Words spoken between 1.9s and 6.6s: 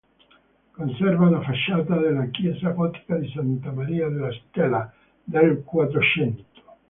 della chiesa gotica di Santa Maria della Stella, del Quattrocento.